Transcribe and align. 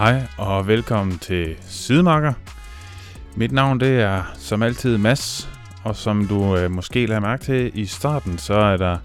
Hej 0.00 0.22
og 0.38 0.66
velkommen 0.66 1.18
til 1.18 1.56
Sidemarker. 1.60 2.32
Mit 3.36 3.52
navn 3.52 3.80
det 3.80 4.00
er 4.00 4.22
som 4.34 4.62
altid 4.62 4.98
Mads, 4.98 5.50
og 5.84 5.96
som 5.96 6.26
du 6.26 6.56
øh, 6.56 6.70
måske 6.70 7.06
lader 7.06 7.20
mærke 7.20 7.44
til 7.44 7.70
i 7.74 7.86
starten, 7.86 8.38
så 8.38 8.54
er 8.54 8.76
der 8.76 8.98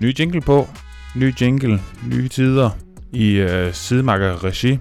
ny 0.00 0.18
jingle 0.18 0.40
på, 0.40 0.68
ny 1.16 1.40
jingle, 1.40 1.80
nye 2.06 2.28
tider 2.28 2.70
i 3.12 3.32
øh, 3.32 3.72
Sidemarker 3.72 4.44
regi. 4.44 4.78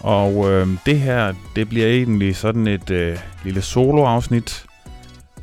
Og 0.00 0.50
øh, 0.52 0.68
det 0.86 1.00
her, 1.00 1.34
det 1.56 1.68
bliver 1.68 1.86
egentlig 1.86 2.36
sådan 2.36 2.66
et 2.66 2.90
øh, 2.90 3.18
lille 3.44 3.62
solo-afsnit, 3.62 4.66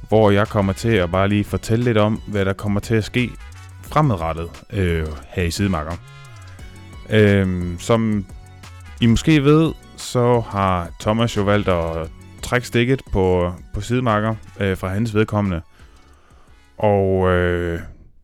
hvor 0.08 0.32
jeg 0.32 0.48
kommer 0.48 0.74
til 0.74 0.92
at 0.92 1.12
bare 1.12 1.28
lige 1.28 1.44
fortælle 1.44 1.86
lidt 1.86 1.98
om, 1.98 2.22
hvad 2.28 2.46
der 2.46 2.54
kommer 2.54 2.80
til 2.80 2.96
at 2.96 3.04
ske 3.04 3.30
fremadrettet 3.82 4.50
øh, 4.74 5.08
her 5.28 5.44
i 5.44 5.52
Sidemarker. 5.52 5.94
Øh, 7.10 7.80
som 7.80 8.26
i 9.02 9.06
måske 9.06 9.44
ved, 9.44 9.74
så 9.98 10.40
har 10.40 10.90
Thomas 11.00 11.38
jo 11.38 11.42
valgt 11.42 11.68
at 11.68 12.10
trække 12.42 12.68
stikket 12.68 13.02
på, 13.12 13.54
på 13.74 13.82
sidemarker 13.82 14.36
øh, 14.60 14.78
fra 14.78 14.88
hans 14.88 15.16
vedkommende. 15.16 15.62
Og 16.78 17.30
øh, 17.30 17.80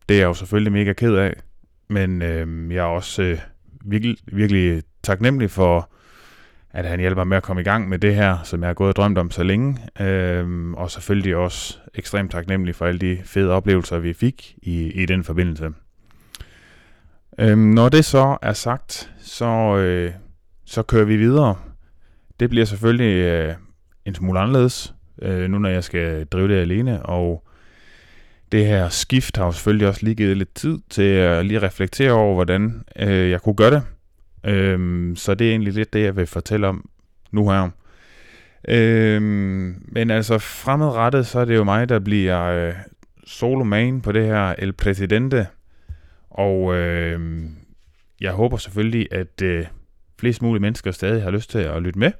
det 0.08 0.14
er 0.14 0.18
jeg 0.18 0.26
jo 0.26 0.34
selvfølgelig 0.34 0.72
mega 0.72 0.92
ked 0.92 1.14
af. 1.14 1.34
Men 1.88 2.22
øh, 2.22 2.74
jeg 2.74 2.78
er 2.78 2.88
også 2.88 3.22
øh, 3.22 3.38
virkelig, 3.84 4.16
virkelig 4.32 4.82
taknemmelig 5.02 5.50
for, 5.50 5.90
at 6.70 6.84
han 6.84 7.00
hjælper 7.00 7.24
med 7.24 7.36
at 7.36 7.42
komme 7.42 7.62
i 7.62 7.64
gang 7.64 7.88
med 7.88 7.98
det 7.98 8.14
her, 8.14 8.38
som 8.44 8.60
jeg 8.60 8.68
har 8.68 8.74
gået 8.74 8.88
og 8.88 8.96
drømt 8.96 9.18
om 9.18 9.30
så 9.30 9.42
længe. 9.42 9.78
Øh, 10.00 10.72
og 10.72 10.90
selvfølgelig 10.90 11.36
også 11.36 11.78
ekstremt 11.94 12.30
taknemmelig 12.30 12.74
for 12.74 12.86
alle 12.86 13.00
de 13.00 13.18
fede 13.24 13.50
oplevelser, 13.50 13.98
vi 13.98 14.12
fik 14.12 14.54
i, 14.62 15.02
i 15.02 15.06
den 15.06 15.24
forbindelse. 15.24 15.70
Øhm, 17.38 17.58
når 17.58 17.88
det 17.88 18.04
så 18.04 18.36
er 18.42 18.52
sagt, 18.52 19.10
så, 19.18 19.76
øh, 19.76 20.12
så 20.66 20.82
kører 20.82 21.04
vi 21.04 21.16
videre. 21.16 21.56
Det 22.40 22.50
bliver 22.50 22.64
selvfølgelig 22.64 23.16
øh, 23.16 23.54
en 24.04 24.14
smule 24.14 24.40
anderledes, 24.40 24.94
øh, 25.22 25.50
nu 25.50 25.58
når 25.58 25.68
jeg 25.68 25.84
skal 25.84 26.24
drive 26.24 26.48
det 26.48 26.60
alene, 26.60 27.06
og 27.06 27.46
det 28.52 28.66
her 28.66 28.88
skift 28.88 29.36
har 29.36 29.44
jo 29.44 29.52
selvfølgelig 29.52 29.88
også 29.88 30.00
lige 30.04 30.14
givet 30.14 30.36
lidt 30.36 30.54
tid 30.54 30.78
til 30.90 31.02
at 31.02 31.46
lige 31.46 31.62
reflektere 31.62 32.12
over, 32.12 32.34
hvordan 32.34 32.84
øh, 32.98 33.30
jeg 33.30 33.42
kunne 33.42 33.54
gøre 33.54 33.70
det. 33.70 33.82
Øh, 34.44 35.16
så 35.16 35.34
det 35.34 35.46
er 35.46 35.50
egentlig 35.50 35.72
lidt 35.72 35.92
det, 35.92 36.02
jeg 36.02 36.16
vil 36.16 36.26
fortælle 36.26 36.66
om 36.66 36.88
nu 37.30 37.50
her. 37.50 37.70
Øh, 38.68 39.22
men 39.92 40.10
altså 40.10 40.38
fremadrettet, 40.38 41.26
så 41.26 41.38
er 41.38 41.44
det 41.44 41.54
jo 41.54 41.64
mig, 41.64 41.88
der 41.88 41.98
bliver 41.98 42.42
øh, 42.42 42.74
solo 43.24 43.64
main 43.64 44.00
på 44.00 44.12
det 44.12 44.26
her 44.26 44.54
El 44.58 44.72
Presidente. 44.72 45.46
Og 46.30 46.74
øh, 46.74 47.44
jeg 48.20 48.32
håber 48.32 48.56
selvfølgelig, 48.56 49.08
at 49.10 49.42
øh, 49.42 49.66
flest 50.18 50.42
mulige 50.42 50.62
mennesker 50.62 50.90
stadig 50.90 51.22
har 51.22 51.30
lyst 51.30 51.50
til 51.50 51.58
at 51.58 51.82
lytte 51.82 51.98
med. 51.98 52.12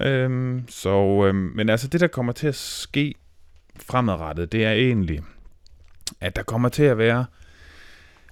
Øhm, 0.00 0.64
så, 0.68 1.24
øhm, 1.26 1.52
men 1.54 1.68
altså 1.68 1.88
det, 1.88 2.00
der 2.00 2.06
kommer 2.06 2.32
til 2.32 2.46
at 2.46 2.54
ske 2.54 3.14
fremadrettet, 3.76 4.52
det 4.52 4.64
er 4.64 4.72
egentlig, 4.72 5.20
at 6.20 6.36
der 6.36 6.42
kommer 6.42 6.68
til 6.68 6.82
at 6.82 6.98
være, 6.98 7.26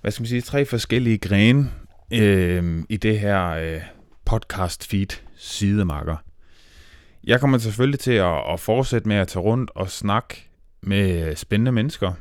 hvad 0.01 0.11
skal 0.11 0.23
man 0.23 0.29
sige, 0.29 0.41
tre 0.41 0.65
forskellige 0.65 1.19
grene 1.19 1.71
øhm, 2.13 2.87
i 2.89 2.97
det 2.97 3.19
her 3.19 3.49
øh, 3.49 3.81
podcast 4.25 4.87
feed 4.91 5.21
sidemarker. 5.37 6.17
Jeg 7.25 7.41
kommer 7.41 7.59
selvfølgelig 7.59 8.01
til 8.01 8.13
at, 8.13 8.53
at 8.53 8.61
fortsætte 8.61 9.09
med 9.09 9.17
at 9.17 9.29
tage 9.29 9.43
rundt 9.43 9.71
og 9.75 9.91
snakke 9.91 10.49
med 10.81 11.29
øh, 11.29 11.37
spændende 11.37 11.73
mennesker, 11.73 12.13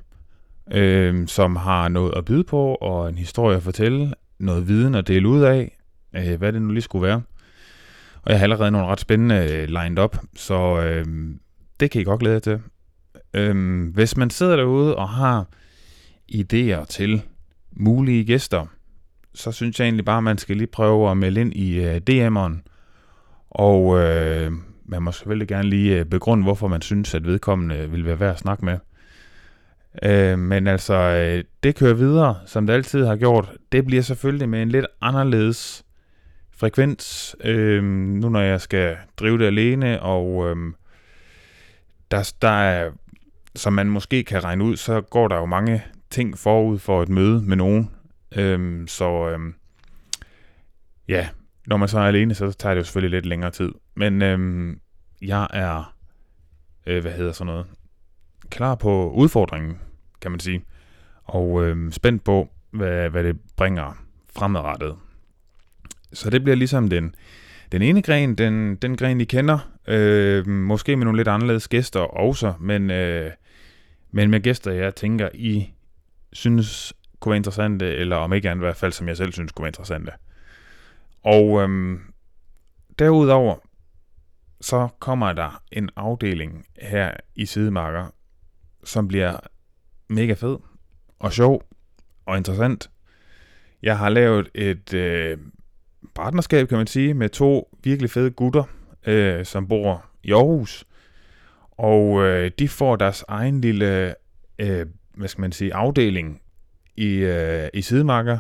øh, 0.72 1.28
som 1.28 1.56
har 1.56 1.88
noget 1.88 2.14
at 2.18 2.26
byde 2.26 2.44
på, 2.44 2.76
og 2.76 3.10
en 3.10 3.18
historie 3.18 3.58
at 3.58 3.64
fortælle, 3.64 4.14
noget 4.40 4.68
viden 4.68 4.96
at 4.96 5.08
dele 5.08 5.28
ud 5.28 5.42
af, 5.42 5.75
øh, 6.18 6.38
hvad 6.38 6.54
det 6.54 6.62
nu 6.62 6.72
lige 6.72 6.82
skulle 6.82 7.08
være. 7.08 7.22
Og 8.22 8.32
jeg 8.32 8.40
har 8.40 8.44
allerede 8.44 8.72
nogle 8.72 8.88
ret 8.88 9.00
spændende 9.00 9.36
øh, 9.36 9.68
lined 9.68 10.04
up, 10.04 10.18
så 10.36 10.82
øh, 10.82 11.06
det 11.80 11.92
kan 11.92 12.02
I 12.02 12.04
godt 12.04 12.20
glæde 12.20 12.34
jer 12.34 12.40
til. 12.40 12.60
Øh, 13.34 13.84
hvis 13.94 14.18
man 14.18 14.30
sidder 14.30 14.56
derude 14.56 14.96
og 14.96 15.10
har 15.10 15.48
idéer 16.32 16.86
til 16.86 17.22
mulige 17.72 18.26
gæster, 18.26 18.66
så 19.34 19.52
synes 19.52 19.80
jeg 19.80 19.86
egentlig 19.86 20.06
bare, 20.06 20.18
at 20.18 20.24
man 20.24 20.38
skal 20.38 20.58
lige 20.58 20.68
prøve 20.68 21.12
at 21.12 21.18
melde 21.18 21.42
ind 21.42 21.54
i 21.54 21.80
øh, 21.80 22.02
DM'eren. 22.10 22.62
Og 23.50 24.00
øh, 24.00 24.52
man 24.86 25.02
må 25.02 25.12
selvfølgelig 25.12 25.48
gerne 25.48 25.70
lige 25.70 26.00
øh, 26.00 26.06
begrunde, 26.06 26.44
hvorfor 26.44 26.68
man 26.68 26.82
synes, 26.82 27.14
at 27.14 27.26
vedkommende 27.26 27.76
øh, 27.78 27.92
vil 27.92 28.06
være 28.06 28.20
værd 28.20 28.32
at 28.32 28.40
snakke 28.40 28.66
med. 28.66 28.78
Øh, 30.04 30.40
men 30.40 30.68
altså, 30.68 30.94
øh, 30.94 31.44
det 31.64 31.76
kører 31.76 31.94
videre, 31.94 32.36
som 32.46 32.68
det 32.68 32.74
altid 32.74 33.06
har 33.06 33.16
gjort. 33.16 33.52
Det 33.72 33.86
bliver 33.86 34.02
selvfølgelig 34.02 34.50
med 34.50 34.62
en 34.62 34.70
lidt 34.70 34.86
anderledes 35.02 35.86
frekvens, 36.58 37.36
øh, 37.44 37.84
nu 37.84 38.30
når 38.30 38.42
jeg 38.42 38.62
skal 38.62 38.98
drive 39.18 39.38
det 39.38 39.46
alene, 39.46 40.02
og 40.02 40.50
øh, 40.50 40.74
der, 42.12 42.34
der 42.42 42.48
er, 42.48 42.92
som 43.56 43.74
man 43.74 43.88
måske 43.88 44.24
kan 44.24 44.44
regne 44.44 44.64
ud, 44.64 44.78
så 44.78 45.02
går 45.02 45.28
der 45.28 45.36
jo 45.36 45.46
mange 45.46 45.84
ting 46.10 46.38
forud 46.38 46.80
for 46.80 47.04
et 47.04 47.10
møde 47.10 47.42
med 47.42 47.56
nogen. 47.58 47.92
Øh, 48.36 48.88
så 48.88 49.30
øh, 49.30 49.40
ja, 51.08 51.30
når 51.68 51.78
man 51.78 51.88
så 51.88 52.00
er 52.00 52.04
alene, 52.04 52.36
så 52.36 52.52
tager 52.52 52.74
det 52.74 52.80
jo 52.80 52.84
selvfølgelig 52.84 53.18
lidt 53.18 53.26
længere 53.26 53.52
tid. 53.52 53.72
Men 53.96 54.22
øh, 54.22 54.76
jeg 55.22 55.48
er, 55.54 55.96
øh, 56.88 57.02
hvad 57.02 57.12
hedder 57.12 57.32
sådan 57.32 57.54
noget, 57.54 57.66
klar 58.50 58.76
på 58.76 59.12
udfordringen, 59.12 59.80
kan 60.22 60.32
man 60.32 60.40
sige. 60.40 60.66
Og 61.24 61.64
øh, 61.64 61.92
spændt 61.92 62.24
på, 62.24 62.50
hvad, 62.72 63.10
hvad 63.10 63.24
det 63.24 63.40
bringer 63.56 64.06
fremadrettet. 64.36 64.96
Så 66.16 66.30
det 66.30 66.44
bliver 66.44 66.56
ligesom 66.56 66.90
den, 66.90 67.16
den 67.72 67.82
ene 67.82 68.02
gren, 68.02 68.36
den, 68.36 68.76
den 68.76 68.98
gren, 68.98 69.22
I 69.22 69.24
kender. 69.24 69.72
Øh, 69.88 70.48
måske 70.48 70.96
med 70.96 71.06
nogle 71.06 71.20
lidt 71.20 71.28
anderledes 71.28 71.68
gæster 71.68 72.00
også, 72.00 72.54
men, 72.60 72.92
øh, 72.92 73.32
men 74.12 74.30
med 74.30 74.42
gæster, 74.42 74.72
jeg 74.72 74.96
tænker, 74.96 75.30
I 75.34 75.74
synes 76.34 76.94
kunne 77.20 77.32
være 77.32 77.38
interessante, 77.38 77.96
eller 77.96 78.16
om 78.16 78.34
ikke 78.34 78.50
andet 78.50 78.62
i 78.62 78.66
hvert 78.66 78.76
fald, 78.76 78.92
som 78.92 79.08
jeg 79.08 79.18
selv 79.18 79.34
synes 79.34 79.52
kunne 79.52 79.64
være 79.64 79.70
interessante. 79.70 80.12
Og 81.24 81.62
øh, 81.62 82.00
derudover, 83.00 83.56
så 84.62 84.88
kommer 85.00 85.34
der 85.34 85.64
en 85.72 85.90
afdeling 85.96 86.66
her 86.82 87.12
i 87.36 87.46
Sidemarker, 87.46 88.06
som 88.84 89.08
bliver 89.08 89.38
mega 90.10 90.34
fed 90.34 90.58
og 91.20 91.34
sjov 91.34 91.64
og 92.26 92.38
interessant. 92.38 92.90
Jeg 93.82 93.98
har 93.98 94.10
lavet 94.10 94.50
et 94.56 94.94
øh, 94.94 95.38
partnerskab, 96.16 96.68
kan 96.68 96.78
man 96.78 96.88
sige, 96.88 97.14
med 97.14 97.30
to 97.30 97.78
virkelig 97.84 98.10
fede 98.10 98.32
gutter, 98.32 98.64
øh, 99.08 99.46
som 99.46 99.68
bor 99.68 100.06
i 100.24 100.32
Aarhus. 100.32 100.86
Og 101.72 102.24
øh, 102.24 102.52
de 102.60 102.68
får 102.68 102.96
deres 102.96 103.24
egen 103.28 103.62
lille, 103.62 104.16
øh, 104.60 104.86
hvad 105.14 105.28
skal 105.28 105.42
man 105.42 105.52
sige, 105.52 105.74
afdeling 105.74 106.42
i, 106.96 107.16
øh, 107.16 107.68
i 107.74 107.82
sidemarker. 107.82 108.38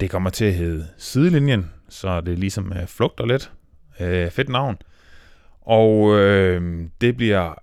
Det 0.00 0.10
kommer 0.10 0.30
til 0.30 0.44
at 0.44 0.54
hedde 0.54 0.86
Sidelinjen, 0.96 1.70
så 1.88 2.20
det 2.20 2.38
ligesom 2.38 2.72
øh, 2.72 2.86
flugter 2.86 3.26
lidt. 3.26 3.52
Øh, 4.00 4.30
fedt 4.30 4.48
navn. 4.48 4.76
Og 5.60 6.18
øh, 6.18 6.84
det 7.00 7.16
bliver, 7.16 7.54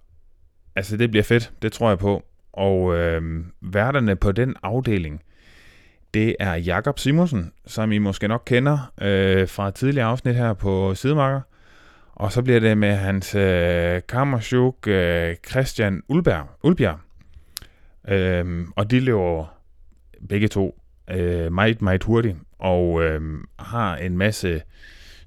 altså 0.76 0.98
det 0.98 1.12
bliver 1.12 1.24
fedt, 1.24 1.54
det 1.62 1.72
tror 1.72 1.90
jeg 1.90 2.00
på. 2.00 2.24
Og 2.54 2.96
øh, 2.96 3.46
værterne 3.62 4.16
på 4.16 4.32
den 4.32 4.56
afdeling, 4.64 5.22
det 6.16 6.36
er 6.40 6.56
Jakob 6.56 7.00
Simonsen, 7.00 7.52
som 7.66 7.92
I 7.92 7.98
måske 7.98 8.28
nok 8.28 8.44
kender 8.46 8.92
øh, 9.02 9.48
fra 9.48 9.72
tidligere 9.72 10.08
afsnit 10.08 10.36
her 10.36 10.54
på 10.54 10.96
Sidemarker. 10.96 11.42
Og 12.14 12.32
så 12.32 12.42
bliver 12.42 12.60
det 12.60 12.78
med 12.78 12.96
hans 12.96 13.36
øh, 13.36 14.02
kammersjuk 14.10 14.88
øh, 14.88 15.36
Christian 15.50 16.02
Ulberg, 16.08 16.50
Ulbjerg. 16.64 17.00
Øhm, 18.08 18.72
og 18.76 18.92
de 18.92 19.00
løber 19.00 19.54
begge 20.30 20.48
to 20.48 20.82
øh, 21.12 21.52
meget, 21.52 21.82
meget 21.82 22.04
hurtigt, 22.04 22.38
og 22.60 23.04
øh, 23.04 23.22
har 23.60 23.96
en 23.96 24.18
masse 24.18 24.62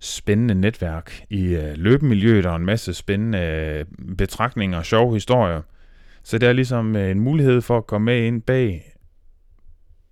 spændende 0.00 0.54
netværk 0.54 1.22
i 1.30 1.44
øh, 1.44 1.72
løbemiljøet, 1.76 2.46
og 2.46 2.56
en 2.56 2.64
masse 2.64 2.94
spændende 2.94 3.38
øh, 3.38 3.84
betragtninger 4.16 4.78
og 4.78 4.86
sjove 4.86 5.14
historier. 5.14 5.62
Så 6.22 6.38
det 6.38 6.48
er 6.48 6.52
ligesom 6.52 6.96
øh, 6.96 7.10
en 7.10 7.20
mulighed 7.20 7.60
for 7.60 7.76
at 7.76 7.86
komme 7.86 8.04
med 8.04 8.22
ind 8.22 8.42
bag 8.42 8.97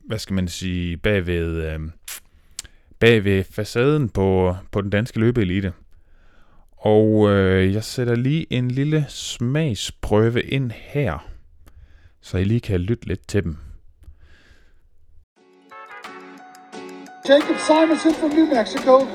hvad 0.06 0.18
skal 0.18 0.34
man 0.34 0.48
sige, 0.48 0.96
bagved, 0.96 1.62
øh, 1.62 1.80
bagved 3.00 3.44
facaden 3.44 4.08
på, 4.08 4.56
på 4.72 4.80
den 4.80 4.90
danske 4.90 5.20
løbeelite. 5.20 5.72
Og 6.76 7.30
øh, 7.30 7.74
jeg 7.74 7.84
sætter 7.84 8.14
lige 8.14 8.46
en 8.50 8.70
lille 8.70 9.06
smagsprøve 9.08 10.42
ind 10.42 10.70
her, 10.74 11.28
så 12.20 12.38
I 12.38 12.44
lige 12.44 12.60
kan 12.60 12.80
lytte 12.80 13.06
lidt 13.06 13.28
til 13.28 13.44
dem. 13.44 13.56
Jacob 17.28 17.56
Simonson 17.66 18.14
from 18.20 18.30
New 18.30 18.46
Mexico. 18.54 19.06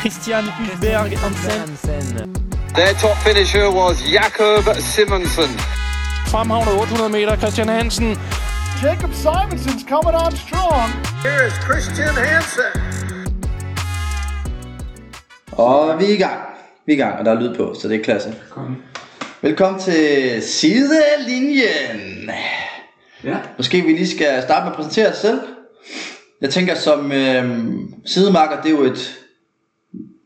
Christian 0.00 0.44
Hulberg 0.44 1.00
Hansen. 1.00 2.46
Their 2.74 2.94
top 3.02 3.16
finisher 3.26 3.66
was 3.80 3.96
Jakob 4.12 4.64
Simonsen. 4.94 5.50
Fremhavnet 6.32 6.80
800 6.80 7.08
meter, 7.08 7.36
Christian 7.36 7.68
Hansen. 7.68 8.16
Jacob 8.82 9.10
Simonson's 9.14 9.84
coming 9.84 10.14
on 10.14 10.32
strong. 10.36 10.88
Here 11.22 11.46
is 11.46 11.54
Christian 11.66 12.14
Hansen. 12.14 12.82
Og 15.52 16.00
vi 16.00 16.04
er 16.04 16.08
i 16.08 16.16
gang. 16.16 16.40
Vi 16.86 16.92
er 16.92 16.96
i 16.96 16.98
gang, 16.98 17.18
og 17.18 17.24
der 17.24 17.30
er 17.32 17.40
lyd 17.40 17.54
på, 17.54 17.74
så 17.74 17.88
det 17.88 18.00
er 18.00 18.04
klasse. 18.04 18.34
Konge. 18.50 18.76
Velkommen 19.42 19.80
til 19.80 20.42
Sidelinjen. 20.42 22.30
Ja. 23.24 23.36
Måske 23.56 23.80
vi 23.80 23.92
lige 23.92 24.08
skal 24.08 24.42
starte 24.42 24.64
med 24.64 24.70
at 24.72 24.76
præsentere 24.76 25.08
os 25.08 25.16
selv. 25.16 25.40
Jeg 26.40 26.50
tænker 26.50 26.74
som 26.74 27.12
øh, 27.12 27.64
sidemarker, 28.06 28.62
det 28.62 28.66
er 28.66 28.76
jo 28.78 28.82
et 28.82 29.18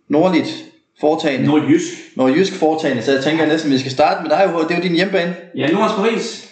nordligt 0.08 0.64
foretagende. 1.00 1.47
Nordjysk. 1.47 1.93
Nordjysk 2.17 2.55
foretagende, 2.55 3.02
så 3.02 3.12
jeg 3.12 3.25
tænker 3.25 3.47
næsten, 3.47 3.73
vi 3.73 3.79
skal 3.79 3.93
starte 3.93 4.23
med 4.23 4.31
dig. 4.31 4.38
Det 4.69 4.75
er 4.75 4.76
jo 4.76 4.82
din 4.82 4.94
hjemmebane. 4.94 5.37
Ja, 5.56 5.70
Nordens 5.70 5.94
Paris. 5.94 6.50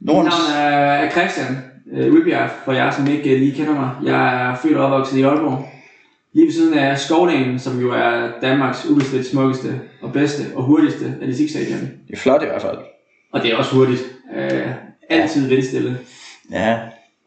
Mit 0.00 0.06
Nordens. 0.06 0.34
navn 0.34 0.62
er, 0.62 1.10
Christian 1.10 1.56
øh, 1.92 2.14
Ribjerg, 2.14 2.50
for 2.64 2.72
jer 2.72 2.90
som 2.90 3.06
ikke 3.06 3.34
øh, 3.34 3.38
lige 3.40 3.52
kender 3.54 3.74
mig. 3.74 3.90
Jeg 4.04 4.50
er 4.50 4.56
født 4.56 4.76
og 4.76 4.84
opvokset 4.84 5.18
i 5.18 5.22
Aalborg. 5.22 5.68
Lige 6.32 6.46
ved 6.46 6.52
siden 6.52 6.78
af 6.78 6.98
Skovdagen, 6.98 7.58
som 7.58 7.80
jo 7.80 7.92
er 7.92 8.30
Danmarks 8.42 8.86
ubestridt 8.90 9.26
smukkeste 9.26 9.80
og 10.02 10.12
bedste 10.12 10.42
og 10.54 10.62
hurtigste 10.62 11.14
af 11.20 11.26
de 11.26 11.50
stadion. 11.50 11.80
Det 11.80 12.12
er 12.12 12.16
flot 12.16 12.42
i 12.42 12.46
hvert 12.46 12.62
fald. 12.62 12.78
Og 13.32 13.42
det 13.42 13.52
er 13.52 13.56
også 13.56 13.74
hurtigt. 13.74 14.02
Øh, 14.36 14.66
altid 15.10 15.48
vindstille. 15.48 15.98
Ja, 16.50 16.78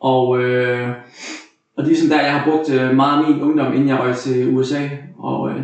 Og, 0.02 0.42
øh, 0.42 0.90
og 1.78 1.84
det 1.84 1.84
er 1.84 1.88
ligesom 1.88 2.10
der, 2.10 2.22
jeg 2.22 2.34
har 2.34 2.52
brugt 2.52 2.70
øh, 2.70 2.96
meget 2.96 3.24
af 3.24 3.30
min 3.30 3.42
ungdom, 3.42 3.74
inden 3.74 3.90
jeg 3.90 4.00
røg 4.00 4.16
til 4.16 4.50
USA, 4.50 4.90
og 5.20 5.50
øh, 5.50 5.62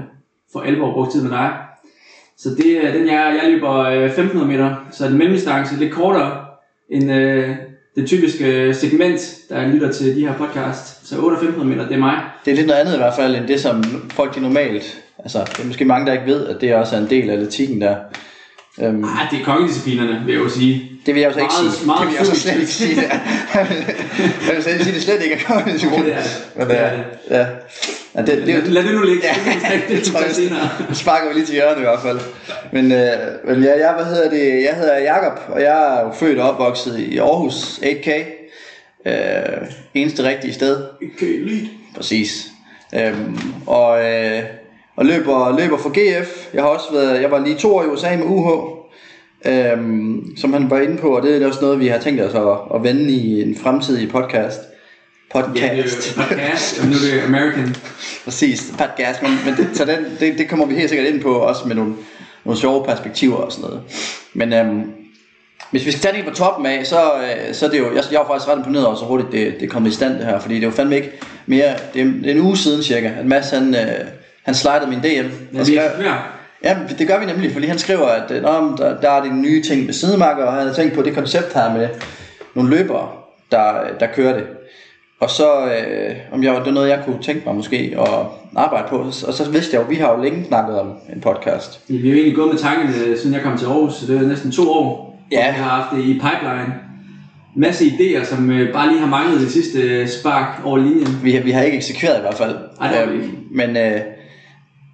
for 0.54 0.60
alvor 0.62 0.94
brugt 0.94 1.12
tid 1.12 1.22
med 1.24 1.32
dig. 1.32 1.54
Så 2.38 2.50
det 2.50 2.86
er 2.86 2.92
den, 2.94 3.08
jeg, 3.08 3.40
jeg 3.44 3.52
løber 3.52 3.80
øh, 3.80 4.04
1500 4.06 4.52
meter, 4.52 4.76
så 4.92 5.08
den 5.08 5.18
mellemdistance 5.18 5.76
lidt 5.76 5.94
kortere 5.94 6.45
end 6.92 7.12
øh, 7.12 7.50
det 7.96 8.08
typiske 8.08 8.74
segment, 8.74 9.36
der 9.50 9.68
lytter 9.68 9.92
til 9.92 10.16
de 10.16 10.28
her 10.28 10.34
podcast. 10.38 11.08
Så 11.10 11.16
8 11.18 11.34
1500 11.36 11.70
meter, 11.78 11.88
det 11.88 11.96
er 11.96 12.00
mig. 12.00 12.22
det 12.46 12.52
er 12.52 12.56
lidt 12.56 12.68
noget 12.68 12.80
andet 12.80 12.94
i 12.94 12.98
hvert 12.98 13.16
fald, 13.16 13.36
end 13.36 13.48
det 13.48 13.60
som 13.60 13.84
folk 14.12 14.36
de 14.36 14.42
normalt... 14.42 15.02
Altså, 15.20 15.40
det 15.40 15.60
er 15.60 15.66
måske 15.66 15.86
mange, 15.86 16.08
der 16.08 16.14
ikke 16.14 16.26
ved, 16.26 16.48
at 16.48 16.62
det 16.62 16.76
også 16.76 16.96
er 16.96 17.00
en 17.00 17.10
del 17.10 17.30
af 17.30 17.34
atletikken 17.34 17.82
der. 17.82 17.96
Øhm, 18.82 19.04
Ah, 19.04 19.10
det 19.32 19.40
er 19.42 19.46
kongedisciplinerne, 19.46 20.22
vil 20.26 20.34
jeg 20.36 20.44
jo 20.44 20.50
sige. 20.50 20.92
det 21.06 21.14
vil 21.16 21.22
jeg 21.22 21.28
jo 21.30 21.34
så 21.34 21.40
ikke 21.40 21.54
Meget- 21.62 21.74
sige. 21.76 21.86
meget 21.86 22.00
det 22.02 22.08
vil 22.08 22.16
jeg 22.20 22.30
jo 22.30 22.36
slet 22.36 22.56
ikke 22.60 22.72
sige. 22.72 22.96
Der. 22.96 23.02
jeg 24.48 24.56
vil 24.56 24.64
slet 24.64 24.82
sige, 24.82 24.94
det 24.96 25.02
slet 25.04 25.22
ikke 25.24 25.36
er 25.36 25.40
kommet 25.48 25.84
Jo, 25.84 25.90
det 25.90 26.14
er 26.14 26.22
det. 26.22 26.48
Men, 26.56 26.68
Det 26.68 26.70
det 26.70 26.80
er 26.84 26.92
det. 26.92 27.04
Ja. 27.30 27.46
Ja 28.16 28.22
det, 28.22 28.28
det, 28.28 28.48
Lad, 28.48 28.62
det, 28.62 28.72
lad 28.72 28.84
det 28.84 28.94
nu 28.96 29.02
ligge. 29.02 29.22
Ja, 29.24 29.36
det, 29.76 29.98
det 29.98 30.04
tror 30.04 30.20
jeg, 30.20 30.30
det 30.90 30.98
sparker 30.98 31.28
vi 31.28 31.34
lige 31.34 31.46
til 31.46 31.56
hjørnet 31.56 31.78
i 31.78 31.84
hvert 31.84 32.02
fald. 32.02 32.20
Men, 32.72 32.92
øh, 32.92 33.10
men 33.48 33.64
ja, 33.64 33.80
jeg, 33.80 33.94
hvad 33.96 34.06
hedder 34.06 34.30
det, 34.30 34.64
jeg 34.64 34.76
hedder 34.76 34.98
Jakob 34.98 35.40
og 35.48 35.62
jeg 35.62 35.98
er 35.98 36.06
jo 36.06 36.12
født 36.12 36.40
og 36.40 36.50
opvokset 36.50 37.00
i 37.00 37.18
Aarhus 37.18 37.80
8K. 37.84 38.10
Øh, 39.06 39.68
eneste 39.94 40.24
rigtige 40.24 40.54
sted. 40.54 40.84
Okay, 41.16 41.40
lyd. 41.40 41.68
Præcis. 41.96 42.48
Øhm, 42.96 43.38
og, 43.68 44.06
øh, 44.06 44.44
og 44.96 45.06
løber, 45.06 45.60
løber 45.60 45.78
for 45.78 45.90
GF. 45.90 46.54
Jeg 46.54 46.64
har 46.64 46.70
også 46.70 46.86
været, 46.94 47.22
jeg 47.22 47.32
var 47.32 47.40
lige 47.40 47.56
to 47.56 47.76
år 47.76 47.84
i 47.84 47.88
USA 47.88 48.16
med 48.18 48.26
UH, 48.26 48.50
øhm, 49.46 50.38
som 50.38 50.54
han 50.54 50.70
var 50.70 50.80
inde 50.80 50.98
på, 50.98 51.16
og 51.16 51.24
det 51.24 51.42
er 51.42 51.48
også 51.48 51.62
noget, 51.62 51.80
vi 51.80 51.88
har 51.88 52.00
tænkt 52.00 52.22
os 52.22 52.36
at, 52.36 52.76
at 52.76 52.84
vende 52.84 53.12
i 53.12 53.42
en 53.42 53.56
fremtidig 53.56 54.10
podcast. 54.10 54.60
Ja, 55.36 55.42
det 55.42 55.52
Podcast. 55.54 56.16
podcast, 56.16 56.80
og 56.80 56.88
nu 56.88 56.94
er 56.94 57.00
det 57.00 57.24
American. 57.28 57.76
Præcis, 58.24 58.74
podcast. 58.78 59.22
Men, 59.22 59.32
men 59.46 59.56
det, 59.58 59.78
så 59.78 59.86
den, 59.86 60.06
det, 60.20 60.38
det 60.38 60.50
kommer 60.50 60.66
vi 60.66 60.76
helt 60.76 60.90
sikkert 60.90 61.14
ind 61.14 61.22
på, 61.22 61.34
også 61.34 61.68
med 61.68 61.76
nogle, 61.76 61.94
nogle 62.46 62.60
sjove 62.60 62.86
perspektiver 62.86 63.36
og 63.36 63.52
sådan 63.52 63.70
noget. 63.70 63.82
Men 64.34 64.54
øhm, 64.54 64.92
hvis 65.72 65.86
vi 65.86 65.92
skal 65.92 66.02
tage 66.02 66.18
det 66.18 66.26
på 66.26 66.36
toppen 66.36 66.66
af, 66.66 66.86
så, 66.86 67.02
øh, 67.14 67.54
så 67.54 67.66
er 67.66 67.70
det 67.70 67.80
jo, 67.80 67.96
jeg, 67.96 68.04
jeg 68.12 68.20
var 68.20 68.28
faktisk 68.28 68.50
ret 68.50 68.58
imponeret 68.58 68.86
over, 68.86 68.96
så 68.96 69.06
hurtigt 69.06 69.32
det, 69.32 69.60
det 69.60 69.70
kommet 69.70 69.92
i 69.92 69.94
stand 69.94 70.14
det 70.14 70.26
her, 70.26 70.40
fordi 70.40 70.56
det 70.56 70.64
jo 70.64 70.72
fandme 70.72 70.96
ikke 70.96 71.12
mere, 71.46 71.74
det 71.94 72.02
er, 72.02 72.06
det 72.06 72.28
er 72.28 72.32
en 72.32 72.42
uge 72.42 72.58
siden 72.58 72.84
cirka, 72.84 73.12
at 73.20 73.26
Mads 73.26 73.50
han, 73.50 73.76
øh, 73.76 74.06
han 74.44 74.56
slidede 74.56 74.88
min 74.88 75.00
DM. 75.00 75.06
Ja, 75.54 75.60
og 75.60 75.66
skrev, 75.66 75.90
ja, 76.64 76.78
det 77.00 77.08
gør 77.08 77.20
vi 77.20 77.26
nemlig, 77.26 77.52
fordi 77.52 77.68
han 77.68 77.80
skriver, 77.80 78.08
at 78.08 78.32
øh, 78.32 78.42
Nå, 78.42 78.76
der, 78.78 79.02
der 79.02 79.10
er 79.10 79.24
de 79.24 79.42
nye 79.42 79.64
ting 79.64 79.86
med 79.86 79.94
sidemarker, 79.94 80.44
og 80.44 80.54
han 80.54 80.68
har 80.68 80.74
tænkt 80.74 80.94
på 80.94 81.02
det 81.02 81.16
koncept 81.16 81.54
her 81.54 81.74
med 81.74 81.90
nogle 82.54 82.78
løbere, 82.78 83.10
der, 83.52 83.74
der 84.00 84.08
kører 84.08 84.34
det. 84.34 84.44
Og 85.20 85.30
så, 85.30 85.66
øh, 85.66 86.16
om 86.32 86.44
jeg, 86.44 86.56
det 86.56 86.66
var 86.66 86.72
noget, 86.72 86.90
jeg 86.90 87.02
kunne 87.06 87.22
tænke 87.22 87.42
mig 87.46 87.56
måske 87.56 87.96
at 88.00 88.08
arbejde 88.56 88.88
på. 88.90 88.98
Og 88.98 89.34
så 89.34 89.50
vidste 89.52 89.76
jeg 89.76 89.82
jo, 89.84 89.88
vi 89.90 89.96
har 89.96 90.16
jo 90.18 90.24
længe 90.24 90.46
snakket 90.48 90.80
om 90.80 90.94
en 91.16 91.22
podcast. 91.22 91.80
Vi 91.88 91.98
har 91.98 92.08
jo 92.08 92.14
egentlig 92.14 92.36
gået 92.36 92.50
med 92.54 92.58
tankerne, 92.60 93.18
siden 93.18 93.34
jeg 93.34 93.42
kom 93.42 93.58
til 93.58 93.66
Aarhus, 93.66 93.94
så 93.94 94.06
det 94.14 94.18
er 94.22 94.28
næsten 94.28 94.52
to 94.52 94.72
år. 94.72 95.20
Ja. 95.32 95.52
Vi 95.52 95.58
har 95.58 95.70
haft 95.70 95.96
det 95.96 96.00
i 96.04 96.14
pipeline. 96.14 96.74
Masse 97.58 97.86
idéer, 97.86 98.26
som 98.26 98.52
øh, 98.52 98.74
bare 98.74 98.88
lige 98.88 99.00
har 99.00 99.08
manglet 99.08 99.42
det 99.42 99.52
sidste 99.52 99.80
øh, 99.82 100.08
spark 100.08 100.62
over 100.66 100.78
linjen. 100.78 101.20
Vi, 101.24 101.32
har- 101.32 101.44
vi 101.44 101.52
har 101.52 101.62
ikke 101.62 101.78
eksekveret 101.78 102.18
i 102.18 102.22
hvert 102.22 102.34
fald. 102.36 102.56
Ej, 102.82 102.88
det 102.88 102.98
har 102.98 103.06
vi 103.06 103.12
Øhm, 103.14 103.22
ikke. 103.24 103.38
Men 103.52 103.78
øh, 103.78 104.02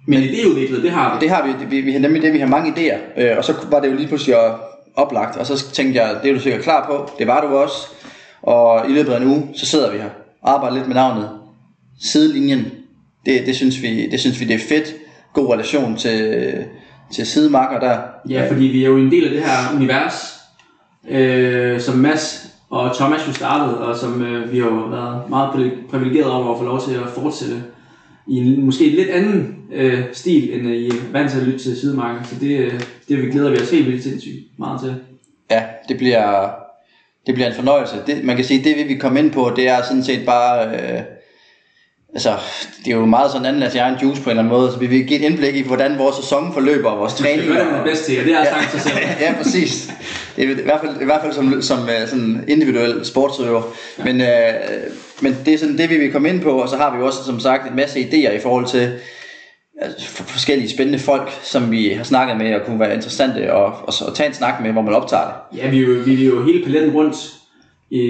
Men 0.06 0.22
idéudviklet, 0.22 0.82
det 0.82 0.90
har 0.90 1.14
vi. 1.20 1.26
det 1.26 1.34
har 1.34 1.46
vi, 1.46 1.76
vi, 1.76 1.80
vi 1.80 1.92
har 1.92 1.98
nemlig 2.00 2.22
det, 2.22 2.32
vi 2.32 2.38
har 2.38 2.46
mange 2.46 2.70
idéer. 2.72 2.98
Øh, 3.22 3.38
og 3.38 3.44
så 3.44 3.54
var 3.70 3.80
det 3.80 3.88
jo 3.90 3.94
lige 3.96 4.08
pludselig 4.08 4.36
oplagt, 4.96 5.36
og 5.36 5.46
så 5.46 5.72
tænkte 5.72 6.00
jeg, 6.02 6.16
det 6.22 6.30
er 6.30 6.34
du 6.34 6.40
sikkert 6.40 6.62
klar 6.62 6.86
på. 6.86 7.10
Det 7.18 7.26
var 7.26 7.40
du 7.40 7.56
også. 7.56 7.74
Og 8.42 8.90
i 8.90 8.92
løbet 8.92 9.12
af 9.12 9.20
en 9.20 9.26
uge, 9.28 9.48
så 9.54 9.66
sidder 9.66 9.92
vi 9.92 9.98
her 9.98 10.10
og 10.42 10.54
arbejder 10.54 10.76
lidt 10.76 10.86
med 10.86 10.94
navnet. 10.94 11.28
Sidelinjen, 12.00 12.64
det, 13.26 13.46
det, 13.46 13.56
synes 13.56 13.82
vi, 13.82 14.08
det 14.10 14.20
synes 14.20 14.40
vi, 14.40 14.44
det 14.44 14.54
er 14.54 14.66
fedt. 14.68 14.94
God 15.34 15.52
relation 15.52 15.96
til, 15.96 16.54
til 17.12 17.26
sidemarker 17.26 17.80
der. 17.80 17.98
Ja, 18.28 18.50
fordi 18.50 18.64
vi 18.64 18.84
er 18.84 18.88
jo 18.88 18.96
en 18.96 19.10
del 19.10 19.24
af 19.24 19.30
det 19.30 19.42
her 19.42 19.76
univers, 19.76 20.40
øh, 21.08 21.80
som 21.80 21.98
Mads 21.98 22.46
og 22.70 22.94
Thomas 22.96 23.28
jo 23.28 23.32
startede, 23.32 23.78
og 23.78 23.96
som 23.96 24.22
øh, 24.22 24.52
vi 24.52 24.58
har 24.58 24.66
jo 24.66 24.74
været 24.74 25.30
meget 25.30 25.48
pri- 25.48 25.90
privilegeret 25.90 26.32
over 26.32 26.52
at 26.52 26.58
få 26.58 26.64
lov 26.64 26.80
til 26.80 26.94
at 26.94 27.08
fortsætte 27.14 27.62
i 28.28 28.36
en 28.36 28.64
måske 28.64 28.88
lidt 28.90 29.10
anden 29.10 29.56
øh, 29.72 30.00
stil, 30.12 30.54
end 30.54 30.68
øh, 30.68 30.76
I 30.76 30.88
er 30.88 31.12
vant 31.12 31.30
til 31.30 31.40
at 31.40 31.46
lytte 31.46 31.58
til 31.58 31.80
sidemarken. 31.80 32.24
Så 32.24 32.34
det, 32.40 32.58
øh, 32.58 32.80
det 33.08 33.22
vi 33.22 33.30
glæder 33.30 33.50
vi 33.50 33.56
os 33.60 33.70
helt 33.70 33.86
vildt 33.86 34.02
sindssygt 34.02 34.58
meget 34.58 34.80
til. 34.80 34.94
Ja, 35.50 35.62
det 35.88 35.96
bliver, 35.96 36.50
det 37.26 37.34
bliver 37.34 37.48
en 37.48 37.54
fornøjelse. 37.54 37.94
Det, 38.06 38.24
man 38.24 38.36
kan 38.36 38.44
sige, 38.44 38.64
det 38.64 38.76
vi 38.76 38.82
vil 38.82 39.00
komme 39.00 39.18
ind 39.18 39.30
på, 39.32 39.52
det 39.56 39.68
er 39.68 39.82
sådan 39.82 40.04
set 40.04 40.26
bare... 40.26 40.66
Øh, 40.66 41.00
altså, 42.14 42.36
det 42.84 42.92
er 42.92 42.96
jo 42.96 43.06
meget 43.06 43.32
sådan 43.32 43.46
anden 43.46 43.62
jeg 43.74 43.88
en 43.88 43.96
juice 44.02 44.22
på 44.22 44.30
en 44.30 44.30
eller 44.30 44.42
anden 44.42 44.58
måde, 44.58 44.72
så 44.72 44.78
vi 44.78 44.86
vil 44.86 45.06
give 45.06 45.20
et 45.20 45.24
indblik 45.24 45.56
i, 45.56 45.62
hvordan 45.62 45.98
vores 45.98 46.16
sæson 46.16 46.52
forløber, 46.52 46.90
og 46.90 46.98
vores 46.98 47.14
Det 47.14 47.22
træning. 47.22 47.48
det, 47.48 47.60
er 47.60 47.84
bedst 47.84 48.04
til, 48.04 48.24
det 48.24 48.34
er 48.34 48.44
sagt 48.44 48.70
sig 48.70 48.80
selv. 48.80 48.96
ja, 49.20 49.34
præcis. 49.42 49.90
Det 50.36 50.44
er 50.44 50.50
i 50.50 50.62
hvert 50.62 50.80
fald, 50.80 51.00
i 51.00 51.04
hvert 51.04 51.20
fald 51.22 51.32
som, 51.32 51.62
som 51.62 51.88
øh, 51.88 52.08
sådan 52.08 52.44
individuel 52.48 53.04
sportsøver. 53.04 53.62
Men, 54.04 54.20
øh, 54.20 54.28
men 55.20 55.36
det 55.44 55.54
er 55.54 55.58
sådan 55.58 55.78
det, 55.78 55.90
vi 55.90 55.96
vil 55.96 56.12
komme 56.12 56.28
ind 56.28 56.40
på, 56.40 56.50
og 56.50 56.68
så 56.68 56.76
har 56.76 56.92
vi 56.92 56.98
jo 56.98 57.06
også 57.06 57.24
som 57.24 57.40
sagt 57.40 57.70
en 57.70 57.76
masse 57.76 57.98
idéer 58.00 58.32
i 58.32 58.40
forhold 58.40 58.66
til 58.66 58.92
forskellige 60.08 60.70
spændende 60.70 60.98
folk, 60.98 61.30
som 61.42 61.70
vi 61.70 61.88
har 61.88 62.04
snakket 62.04 62.36
med, 62.36 62.54
og 62.54 62.66
kunne 62.66 62.80
være 62.80 62.94
interessante 62.94 63.40
at, 63.40 63.72
at, 63.88 64.02
at 64.08 64.14
tage 64.14 64.28
en 64.28 64.34
snak 64.34 64.60
med, 64.62 64.72
hvor 64.72 64.82
man 64.82 64.94
optager 64.94 65.24
det. 65.24 65.58
Ja, 65.58 65.70
vi 65.70 65.78
er 65.78 65.82
jo, 65.82 66.02
vi 66.04 66.22
er 66.24 66.28
jo 66.28 66.44
hele 66.44 66.64
paletten 66.64 66.92
rundt 66.92 67.16
i 67.90 68.00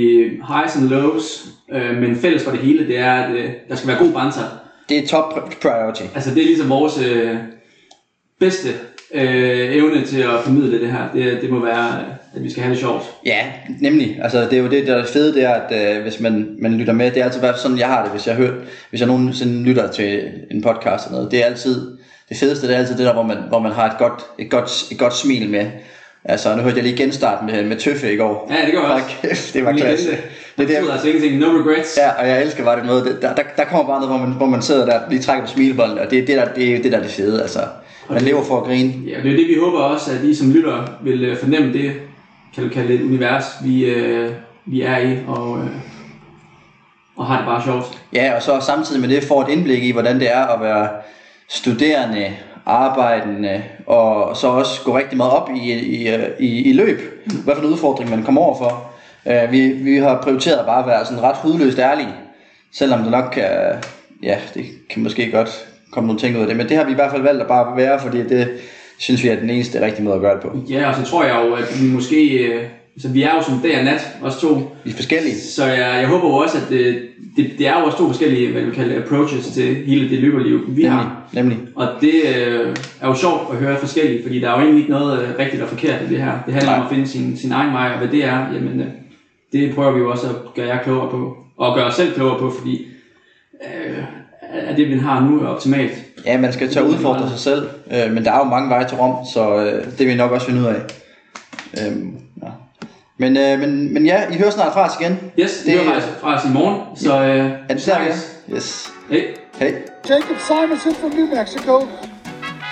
highs 0.48 0.76
and 0.76 0.88
lows, 0.88 1.44
øh, 1.72 1.96
men 1.96 2.16
fælles 2.16 2.44
for 2.44 2.50
det 2.50 2.60
hele, 2.60 2.86
det 2.86 2.98
er, 2.98 3.12
at 3.12 3.30
øh, 3.30 3.50
der 3.68 3.76
skal 3.76 3.88
være 3.88 3.98
god 3.98 4.12
banter. 4.12 4.42
Det 4.88 4.98
er 4.98 5.06
top 5.06 5.32
pri- 5.32 5.60
priority. 5.62 6.02
Altså 6.14 6.30
det 6.30 6.42
er 6.42 6.46
ligesom 6.46 6.68
vores 6.68 6.98
øh, 6.98 7.36
bedste 8.40 8.68
øh, 9.14 9.76
evne 9.76 10.04
til 10.04 10.20
at 10.20 10.40
formidle 10.44 10.80
det 10.80 10.92
her. 10.92 11.08
Det, 11.14 11.42
det 11.42 11.50
må 11.50 11.64
være, 11.64 12.04
at 12.36 12.42
vi 12.42 12.50
skal 12.50 12.62
have 12.62 12.70
det 12.70 12.80
sjovt. 12.80 13.02
Ja, 13.26 13.46
nemlig. 13.80 14.18
Altså, 14.22 14.40
det 14.40 14.52
er 14.52 14.62
jo 14.62 14.70
det, 14.70 14.86
der 14.86 14.96
er 14.96 15.04
fede, 15.04 15.34
det 15.34 15.44
er, 15.44 15.54
at 15.54 15.96
øh, 15.96 16.02
hvis 16.02 16.20
man, 16.20 16.56
man 16.58 16.74
lytter 16.74 16.92
med, 16.92 17.10
det 17.10 17.20
er 17.20 17.24
altid 17.24 17.40
været 17.40 17.58
sådan, 17.58 17.78
jeg 17.78 17.86
har 17.86 18.02
det, 18.02 18.12
hvis 18.12 18.26
jeg, 18.26 18.34
hører, 18.34 18.54
hvis 18.90 19.00
jeg 19.00 19.08
nogensinde 19.08 19.62
lytter 19.62 19.92
til 19.92 20.30
en 20.50 20.62
podcast 20.62 21.06
eller 21.06 21.16
noget. 21.16 21.30
Det 21.30 21.42
er 21.42 21.46
altid, 21.46 21.98
det 22.28 22.36
fedeste, 22.36 22.66
det 22.66 22.74
er 22.74 22.78
altid 22.78 22.96
det 22.96 23.06
der, 23.06 23.12
hvor 23.12 23.22
man, 23.22 23.38
hvor 23.48 23.58
man 23.58 23.72
har 23.72 23.90
et 23.90 23.98
godt, 23.98 24.22
et, 24.38 24.50
godt, 24.50 24.92
et 24.92 24.98
godt 24.98 25.16
smil 25.16 25.50
med. 25.50 25.66
Altså, 26.24 26.56
nu 26.56 26.62
hørte 26.62 26.76
jeg 26.76 26.84
lige 26.84 26.96
genstarten 26.96 27.46
med, 27.46 27.64
med 27.64 27.76
Tøffe 27.76 28.12
i 28.12 28.16
går. 28.16 28.52
Ja, 28.54 28.66
det 28.66 28.72
gør 28.74 28.80
jeg 28.80 28.90
også. 28.90 29.06
kæft, 29.22 29.52
det 29.54 29.64
var 29.64 29.72
klasse. 29.72 30.10
Det 30.10 30.18
Det 30.56 30.62
er 30.62 30.66
betyder 30.66 30.84
der, 30.84 30.92
altså 30.92 31.08
ingenting. 31.08 31.38
No 31.38 31.46
regrets. 31.46 31.98
Ja, 31.98 32.10
og 32.20 32.28
jeg 32.28 32.42
elsker 32.42 32.64
bare 32.64 32.76
det 32.76 32.86
måde. 32.86 33.18
Der, 33.22 33.34
der, 33.34 33.42
der 33.56 33.64
kommer 33.64 33.86
bare 33.86 34.00
noget, 34.00 34.16
hvor 34.16 34.26
man, 34.26 34.36
hvor 34.36 34.46
man 34.46 34.62
sidder 34.62 34.86
der 34.86 35.00
lige 35.10 35.22
trækker 35.22 35.44
på 35.44 35.50
smilebåndet, 35.50 35.98
og 35.98 36.10
det 36.10 36.18
er 36.18 36.26
det, 36.26 36.36
der, 36.36 36.44
det, 36.54 36.84
det, 36.84 36.92
der 36.92 36.98
er 36.98 37.02
det 37.02 37.10
fede. 37.10 37.42
Altså, 37.42 37.60
man 38.10 38.22
lever 38.22 38.42
for 38.44 38.60
at 38.60 38.64
grine. 38.64 38.92
Ja, 39.06 39.16
det 39.22 39.32
er 39.32 39.36
det, 39.36 39.48
vi 39.48 39.56
håber 39.64 39.78
også, 39.78 40.10
at 40.10 40.24
I 40.24 40.34
som 40.34 40.52
lytter 40.52 40.84
vil 41.02 41.24
øh, 41.24 41.36
fornemme 41.36 41.72
det, 41.72 41.92
kan 42.54 42.64
du 42.64 42.70
kalde 42.70 42.88
det 42.88 43.00
et 43.00 43.02
univers, 43.02 43.44
vi, 43.64 43.84
øh, 43.84 44.30
vi 44.66 44.82
er 44.82 44.98
i, 44.98 45.16
og, 45.26 45.58
øh, 45.58 45.66
og 47.16 47.26
har 47.26 47.36
det 47.36 47.46
bare 47.46 47.62
sjovt. 47.62 48.02
Ja, 48.12 48.32
og 48.36 48.42
så 48.42 48.60
samtidig 48.60 49.00
med 49.00 49.08
det 49.08 49.24
får 49.24 49.42
et 49.42 49.48
indblik 49.48 49.84
i, 49.84 49.92
hvordan 49.92 50.20
det 50.20 50.34
er 50.34 50.46
at 50.46 50.60
være 50.60 50.88
studerende, 51.48 52.32
arbejdende, 52.66 53.62
og 53.86 54.36
så 54.36 54.48
også 54.48 54.80
gå 54.84 54.98
rigtig 54.98 55.16
meget 55.16 55.32
op 55.32 55.50
i, 55.56 55.72
i, 55.72 56.08
i, 56.38 56.70
i 56.70 56.72
løb. 56.72 57.00
Hvad 57.44 57.54
for 57.54 57.62
en 57.62 57.68
udfordring 57.72 58.10
man 58.10 58.22
kommer 58.22 58.40
over 58.40 58.58
for. 58.58 58.91
Uh, 59.26 59.52
vi, 59.52 59.68
vi 59.68 59.96
har 59.96 60.20
prioriteret 60.22 60.66
bare 60.66 60.80
at 60.80 60.86
være 60.86 61.04
sådan 61.04 61.22
ret 61.22 61.36
hudløst 61.36 61.78
ærlige, 61.78 62.14
selvom 62.72 63.02
det 63.02 63.10
nok 63.10 63.24
kan, 63.32 63.48
ja, 64.22 64.36
det 64.54 64.64
kan 64.90 65.02
måske 65.02 65.30
godt 65.30 65.68
komme 65.92 66.06
nogle 66.06 66.20
ting 66.20 66.36
ud 66.36 66.40
af 66.40 66.46
det, 66.46 66.56
men 66.56 66.68
det 66.68 66.76
har 66.76 66.84
vi 66.84 66.92
i 66.92 66.94
hvert 66.94 67.10
fald 67.10 67.22
valgt 67.22 67.40
at 67.42 67.48
bare 67.48 67.76
være, 67.76 68.00
fordi 68.00 68.18
det 68.18 68.48
synes 68.98 69.22
vi 69.22 69.28
er 69.28 69.40
den 69.40 69.50
eneste 69.50 69.84
rigtige 69.84 70.04
måde 70.04 70.14
at 70.14 70.20
gøre 70.20 70.34
det 70.34 70.42
på. 70.42 70.58
Ja, 70.70 70.88
og 70.88 70.94
så 70.94 71.10
tror 71.10 71.24
jeg 71.24 71.44
jo, 71.46 71.54
at 71.54 71.82
vi 71.82 71.88
måske 71.88 72.28
øh, 72.28 72.64
så 72.98 73.08
vi 73.08 73.22
er 73.22 73.34
jo 73.34 73.42
som 73.42 73.60
dag 73.62 73.78
og 73.78 73.84
nat, 73.84 74.16
os 74.22 74.36
to. 74.36 74.76
Vi 74.84 74.90
er 74.90 74.94
forskellige. 74.94 75.40
Så 75.40 75.66
jeg, 75.66 75.98
jeg 76.00 76.08
håber 76.08 76.28
jo 76.28 76.34
også, 76.34 76.58
at 76.58 76.64
det, 76.70 77.02
det, 77.36 77.50
det 77.58 77.66
er 77.66 77.80
jo 77.80 77.86
også 77.86 77.98
to 77.98 78.06
forskellige, 78.06 78.52
hvad 78.52 78.62
vi 78.62 78.70
kalder 78.74 79.02
approaches 79.02 79.46
til 79.46 79.74
hele 79.86 80.10
det 80.10 80.18
løberliv, 80.18 80.60
vi 80.60 80.66
Nemlig. 80.66 80.90
har. 80.90 81.22
Nemlig. 81.32 81.58
Og 81.76 81.88
det 82.00 82.14
øh, 82.36 82.76
er 83.00 83.08
jo 83.08 83.14
sjovt 83.14 83.40
at 83.52 83.56
høre 83.56 83.76
forskelligt, 83.76 84.22
fordi 84.22 84.40
der 84.40 84.50
er 84.50 84.54
jo 84.54 84.60
egentlig 84.60 84.80
ikke 84.80 84.90
noget 84.90 85.22
øh, 85.22 85.28
rigtigt 85.38 85.62
og 85.62 85.68
forkert 85.68 86.02
i 86.02 86.14
det 86.14 86.18
her. 86.18 86.32
Det 86.46 86.54
handler 86.54 86.72
om 86.72 86.78
Nej. 86.78 86.86
at 86.86 86.94
finde 86.94 87.08
sin, 87.08 87.36
sin 87.36 87.52
egen 87.52 87.72
vej, 87.72 87.90
og 87.92 87.98
hvad 87.98 88.08
det 88.08 88.24
er, 88.24 88.52
jamen 88.54 88.80
øh, 88.80 88.86
det 89.52 89.74
prøver 89.74 89.90
vi 89.92 89.98
jo 90.00 90.10
også 90.10 90.28
at 90.28 90.34
gøre 90.54 90.66
jer 90.66 90.82
klogere 90.82 91.10
på. 91.10 91.36
Og 91.58 91.74
gøre 91.74 91.84
os 91.86 91.94
selv 91.94 92.14
klogere 92.14 92.38
på, 92.38 92.50
fordi 92.58 92.86
øh, 93.64 93.98
at 94.52 94.76
det 94.76 94.88
vi 94.88 94.98
har 94.98 95.20
nu 95.20 95.40
er 95.42 95.48
optimalt. 95.48 95.92
Ja, 96.26 96.38
man 96.38 96.52
skal 96.52 96.72
tør 96.72 96.80
udfordre 96.82 97.28
sig 97.30 97.38
selv, 97.38 97.68
øh, 97.92 98.12
men 98.12 98.24
der 98.24 98.32
er 98.32 98.38
jo 98.38 98.44
mange 98.44 98.70
veje 98.70 98.88
til 98.88 98.96
Rom, 98.96 99.26
så 99.34 99.56
øh, 99.56 99.84
det 99.84 99.98
vil 99.98 100.08
vi 100.08 100.14
nok 100.14 100.30
også 100.30 100.46
finde 100.46 100.60
ud 100.60 100.66
af. 100.66 100.80
Øhm, 101.86 102.14
ja. 102.42 102.48
men, 103.18 103.36
øh, 103.36 103.58
men, 103.60 103.94
men 103.94 104.06
ja, 104.06 104.22
I 104.32 104.36
hører 104.38 104.50
snart 104.50 104.72
fra 104.72 104.84
os 104.86 104.92
igen. 105.00 105.18
Yes, 105.38 105.50
det, 105.58 105.66
Det- 105.66 105.80
det 105.80 105.86
er 105.88 105.92
faktisk 105.92 106.12
fra 106.20 106.34
os 106.36 106.44
i 106.44 106.48
morgen, 106.52 106.96
så 106.96 107.22
øh, 107.22 107.50
Er 107.68 107.74
det 107.74 107.82
snakkes. 107.82 108.36
ja? 108.48 108.54
Yes. 108.54 108.92
Hej. 109.10 109.24
Hej. 109.58 109.74
Jacob 110.08 110.36
Simonson 110.46 110.94
from 111.00 111.10
New 111.10 111.26
Mexico. 111.36 111.88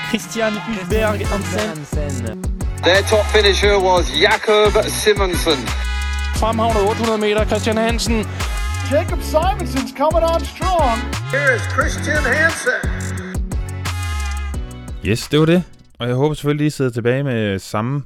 Christian 0.09 0.53
Hulberg 0.53 1.27
Hansen. 1.29 2.45
Their 2.83 3.03
top 3.11 3.25
finisher 3.35 3.75
was 3.79 4.05
Jakob 4.23 4.85
Simonsen. 4.85 5.59
Fremhavnet 6.41 6.83
800 6.91 7.21
meter, 7.21 7.45
Christian 7.45 7.77
Hansen. 7.77 8.17
Jacob 8.93 9.21
Simonson's 9.33 9.93
coming 10.01 10.25
on 10.33 10.41
strong. 10.55 10.97
Here 11.35 11.51
is 11.57 11.63
Christian 11.75 12.23
Hansen. 12.35 12.81
Yes, 15.05 15.29
det 15.29 15.41
var 15.41 15.47
det. 15.47 15.63
Og 15.99 16.09
jeg 16.09 16.17
håber 16.17 16.35
selvfølgelig, 16.35 16.67
I 16.67 16.71
sidder 16.71 16.91
tilbage 16.91 17.23
med 17.23 17.59
samme 17.59 18.03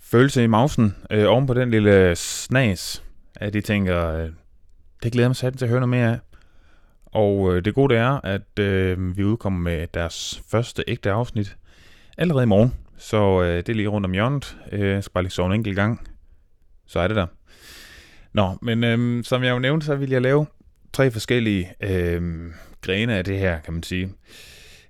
følelse 0.00 0.44
i 0.44 0.46
mausen 0.46 0.96
øh, 1.10 1.24
oven 1.28 1.46
på 1.46 1.54
den 1.54 1.70
lille 1.70 2.16
snas, 2.16 3.02
at 3.36 3.54
I 3.54 3.60
tænker, 3.60 4.06
øh, 4.06 4.28
det 5.02 5.12
glæder 5.12 5.28
mig 5.28 5.36
sat 5.36 5.58
til 5.58 5.64
at 5.64 5.68
høre 5.68 5.80
noget 5.80 5.88
mere 5.88 6.10
af. 6.10 6.18
Og 7.06 7.56
øh, 7.56 7.64
det 7.64 7.74
gode 7.74 7.94
det 7.94 8.00
er, 8.00 8.20
at 8.24 8.58
øh, 8.58 9.16
vi 9.16 9.24
udkommer 9.24 9.60
med 9.60 9.86
deres 9.94 10.42
første 10.50 10.84
ægte 10.88 11.10
afsnit 11.10 11.56
allerede 12.18 12.42
i 12.42 12.46
morgen. 12.46 12.74
Så 12.98 13.42
øh, 13.42 13.56
det 13.56 13.68
er 13.68 13.74
lige 13.74 13.88
rundt 13.88 14.04
om 14.04 14.12
hjørnet. 14.12 14.56
Øh, 14.72 14.88
jeg 14.88 15.04
skal 15.04 15.12
bare 15.12 15.24
lige 15.24 15.32
sove 15.32 15.46
en 15.46 15.52
enkelt 15.52 15.76
gang. 15.76 16.09
Så 16.90 17.00
er 17.00 17.08
det 17.08 17.16
der. 17.16 17.26
Nå, 18.32 18.58
men 18.62 18.84
øh, 18.84 19.24
som 19.24 19.42
jeg 19.42 19.50
jo 19.50 19.58
nævnte, 19.58 19.86
så 19.86 19.94
vil 19.94 20.10
jeg 20.10 20.22
lave 20.22 20.46
tre 20.92 21.10
forskellige 21.10 21.72
øh, 21.80 22.50
grene 22.80 23.16
af 23.16 23.24
det 23.24 23.38
her, 23.38 23.60
kan 23.60 23.74
man 23.74 23.82
sige. 23.82 24.12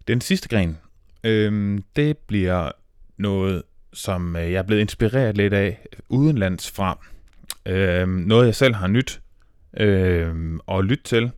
Den 0.08 0.20
sidste 0.20 0.48
gren, 0.48 0.78
Øhm, 1.24 1.84
det 1.96 2.18
bliver 2.18 2.70
noget, 3.16 3.62
som 3.92 4.36
øh, 4.36 4.52
jeg 4.52 4.58
er 4.58 4.62
blevet 4.62 4.80
inspireret 4.80 5.36
lidt 5.36 5.52
af 5.52 5.86
udenlands 6.08 6.70
fra. 6.70 6.98
Øhm, 7.66 8.10
noget, 8.10 8.46
jeg 8.46 8.54
selv 8.54 8.74
har 8.74 8.86
nyt 8.86 9.20
øhm, 9.76 10.60
og 10.66 10.84
lytte 10.84 11.04
til. 11.04 11.30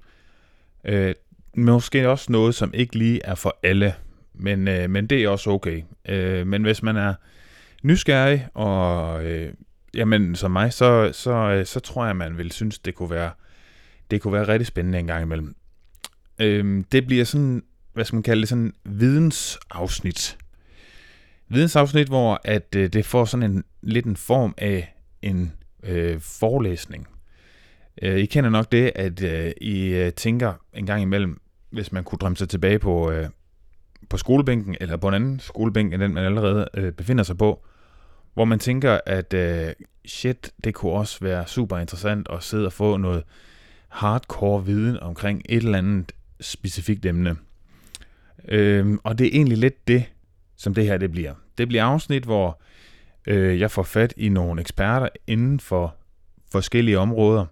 Øh, 0.84 1.14
måske 1.56 2.08
også 2.08 2.32
noget, 2.32 2.54
som 2.54 2.74
ikke 2.74 2.98
lige 2.98 3.20
er 3.24 3.34
for 3.34 3.58
alle, 3.62 3.94
men, 4.34 4.68
øh, 4.68 4.90
men 4.90 5.06
det 5.06 5.24
er 5.24 5.28
også 5.28 5.50
okay. 5.50 5.82
Øh, 6.08 6.46
men 6.46 6.62
hvis 6.62 6.82
man 6.82 6.96
er 6.96 7.14
nysgerrig, 7.82 8.48
og 8.54 9.24
øh, 9.24 9.52
jamen, 9.94 10.36
som 10.36 10.50
mig, 10.50 10.72
så, 10.72 11.10
så, 11.12 11.32
øh, 11.32 11.66
så 11.66 11.80
tror 11.80 12.06
jeg, 12.06 12.16
man 12.16 12.38
vil 12.38 12.52
synes, 12.52 12.78
det 12.78 12.94
kunne 12.94 13.10
være, 13.10 13.30
det 14.10 14.20
kunne 14.20 14.32
være 14.32 14.48
rigtig 14.48 14.66
spændende 14.66 14.98
en 14.98 15.06
gang 15.06 15.22
imellem. 15.22 15.54
Øhm, 16.38 16.84
det 16.84 17.06
bliver 17.06 17.24
sådan 17.24 17.62
hvad 17.92 18.04
skal 18.04 18.16
man 18.16 18.22
kalde 18.22 18.40
det, 18.40 18.48
sådan 18.48 18.74
vidensafsnit. 18.84 20.38
Vidensafsnit, 21.48 22.08
hvor 22.08 22.40
at 22.44 22.74
øh, 22.76 22.92
det 22.92 23.06
får 23.06 23.24
sådan 23.24 23.50
en 23.50 23.64
lidt 23.82 24.06
en 24.06 24.16
form 24.16 24.54
af 24.58 24.94
en 25.22 25.52
øh, 25.82 26.20
forelæsning. 26.20 27.08
Øh, 28.02 28.18
I 28.18 28.26
kender 28.26 28.50
nok 28.50 28.72
det, 28.72 28.92
at 28.94 29.22
øh, 29.22 29.52
I 29.60 29.86
øh, 29.86 30.12
tænker 30.12 30.52
en 30.74 30.86
gang 30.86 31.02
imellem, 31.02 31.40
hvis 31.70 31.92
man 31.92 32.04
kunne 32.04 32.18
drømme 32.18 32.36
sig 32.36 32.48
tilbage 32.48 32.78
på, 32.78 33.10
øh, 33.10 33.28
på 34.08 34.16
skolebænken, 34.16 34.76
eller 34.80 34.96
på 34.96 35.08
en 35.08 35.14
anden 35.14 35.40
skolebænk, 35.40 35.94
end 35.94 36.02
den 36.02 36.14
man 36.14 36.24
allerede 36.24 36.68
øh, 36.74 36.92
befinder 36.92 37.24
sig 37.24 37.38
på, 37.38 37.64
hvor 38.34 38.44
man 38.44 38.58
tænker, 38.58 39.00
at 39.06 39.34
øh, 39.34 39.72
shit, 40.04 40.52
det 40.64 40.74
kunne 40.74 40.92
også 40.92 41.18
være 41.20 41.46
super 41.46 41.78
interessant 41.78 42.26
at 42.30 42.42
sidde 42.42 42.66
og 42.66 42.72
få 42.72 42.96
noget 42.96 43.22
hardcore 43.88 44.64
viden 44.64 45.00
omkring 45.00 45.42
et 45.48 45.56
eller 45.56 45.78
andet 45.78 46.12
specifikt 46.40 47.06
emne. 47.06 47.36
Øh, 48.48 48.98
og 49.04 49.18
det 49.18 49.26
er 49.26 49.30
egentlig 49.32 49.58
lidt 49.58 49.88
det, 49.88 50.04
som 50.56 50.74
det 50.74 50.84
her 50.84 50.98
det 50.98 51.10
bliver. 51.10 51.34
Det 51.58 51.68
bliver 51.68 51.84
afsnit, 51.84 52.24
hvor 52.24 52.60
øh, 53.26 53.60
jeg 53.60 53.70
får 53.70 53.82
fat 53.82 54.14
i 54.16 54.28
nogle 54.28 54.60
eksperter 54.60 55.08
inden 55.26 55.60
for 55.60 55.94
forskellige 56.52 56.98
områder, 56.98 57.46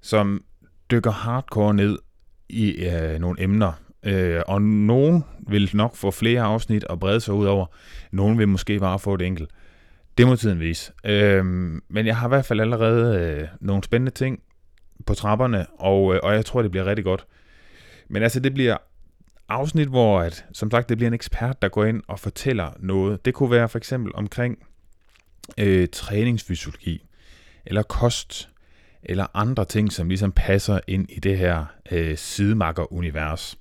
som 0.00 0.44
dykker 0.90 1.10
hardcore 1.10 1.74
ned 1.74 1.98
i 2.48 2.70
øh, 2.70 3.18
nogle 3.18 3.42
emner. 3.42 3.72
Øh, 4.02 4.42
og 4.46 4.62
nogen 4.62 5.24
vil 5.48 5.70
nok 5.74 5.96
få 5.96 6.10
flere 6.10 6.42
afsnit 6.42 6.84
og 6.84 7.00
brede 7.00 7.20
sig 7.20 7.34
ud 7.34 7.46
over. 7.46 7.66
Nogen 8.10 8.38
vil 8.38 8.48
måske 8.48 8.78
bare 8.78 8.98
få 8.98 9.14
et 9.14 9.22
enkelt. 9.22 9.50
Det 10.18 10.26
må 10.26 10.36
tiden 10.36 10.60
vise. 10.60 10.92
Øhm, 11.04 11.82
men 11.88 12.06
jeg 12.06 12.16
har 12.16 12.28
i 12.28 12.28
hvert 12.28 12.44
fald 12.44 12.60
allerede 12.60 13.20
øh, 13.20 13.48
nogle 13.60 13.84
spændende 13.84 14.10
ting 14.10 14.42
på 15.06 15.14
trapperne, 15.14 15.66
og, 15.78 16.14
øh, 16.14 16.20
og 16.22 16.34
jeg 16.34 16.44
tror, 16.44 16.62
det 16.62 16.70
bliver 16.70 16.86
rigtig 16.86 17.04
godt. 17.04 17.26
Men 18.08 18.22
altså, 18.22 18.40
det 18.40 18.54
bliver 18.54 18.76
afsnit, 19.48 19.88
hvor 19.88 20.20
at, 20.20 20.44
som 20.52 20.70
sagt, 20.70 20.88
det 20.88 20.96
bliver 20.96 21.08
en 21.08 21.14
ekspert, 21.14 21.62
der 21.62 21.68
går 21.68 21.84
ind 21.84 22.02
og 22.08 22.20
fortæller 22.20 22.70
noget. 22.78 23.24
Det 23.24 23.34
kunne 23.34 23.50
være 23.50 23.68
for 23.68 23.78
eksempel 23.78 24.12
omkring 24.14 24.58
øh, 25.58 25.88
træningsfysiologi, 25.92 27.06
eller 27.66 27.82
kost, 27.82 28.48
eller 29.02 29.26
andre 29.34 29.64
ting, 29.64 29.92
som 29.92 30.08
ligesom 30.08 30.32
passer 30.32 30.80
ind 30.86 31.10
i 31.10 31.20
det 31.20 31.38
her 31.38 31.64
øh, 31.92 32.16
sidemarker-univers. 32.16 33.58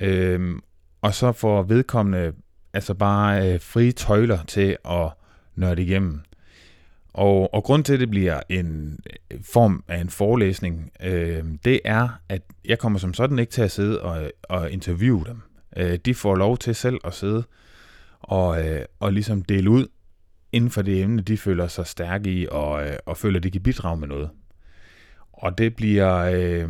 Øhm, 0.00 0.60
og 1.02 1.14
så 1.14 1.32
får 1.32 1.62
vedkommende 1.62 2.32
altså 2.72 2.94
bare 2.94 3.52
øh, 3.52 3.60
frie 3.60 3.92
tøjler 3.92 4.44
til 4.44 4.76
at 4.84 5.10
nørde 5.56 5.82
igennem. 5.82 6.20
Og, 7.14 7.54
og 7.54 7.64
grund 7.64 7.84
til, 7.84 7.92
at 7.92 8.00
det 8.00 8.10
bliver 8.10 8.40
en 8.48 8.98
øh, 9.30 9.38
form 9.42 9.84
af 9.88 9.98
en 9.98 10.08
forelæsning, 10.08 10.90
øh, 11.02 11.44
det 11.64 11.80
er, 11.84 12.08
at 12.28 12.42
jeg 12.64 12.78
kommer 12.78 12.98
som 12.98 13.14
sådan 13.14 13.38
ikke 13.38 13.52
til 13.52 13.62
at 13.62 13.70
sidde 13.70 14.02
og, 14.02 14.30
og 14.42 14.70
interviewe 14.70 15.24
dem. 15.24 15.40
Øh, 15.76 15.98
de 16.04 16.14
får 16.14 16.34
lov 16.34 16.58
til 16.58 16.74
selv 16.74 16.98
at 17.04 17.14
sidde 17.14 17.44
og, 18.20 18.68
øh, 18.68 18.84
og 19.00 19.12
ligesom 19.12 19.42
dele 19.42 19.70
ud 19.70 19.86
inden 20.52 20.70
for 20.70 20.82
det 20.82 21.02
emne, 21.02 21.22
de 21.22 21.36
føler 21.36 21.66
sig 21.66 21.86
stærke 21.86 22.32
i, 22.32 22.46
og, 22.50 22.86
øh, 22.86 22.96
og 23.06 23.16
føler, 23.16 23.36
at 23.38 23.42
de 23.42 23.50
kan 23.50 23.62
bidrage 23.62 23.96
med 23.96 24.08
noget. 24.08 24.30
Og 25.32 25.58
det 25.58 25.76
bliver, 25.76 26.16
øh, 26.16 26.68